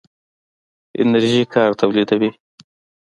انرژي 1.03 1.43
کار 1.53 1.71
تولیدوي. 1.79 2.31